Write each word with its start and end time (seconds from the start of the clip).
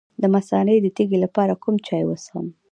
د 0.21 0.23
مثانې 0.35 0.75
د 0.81 0.87
تیږې 0.95 1.17
لپاره 1.25 1.53
کوم 1.63 1.75
چای 1.87 2.03
وڅښم؟ 2.05 2.47